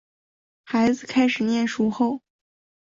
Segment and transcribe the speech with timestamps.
[0.65, 2.23] 孩子开始念书后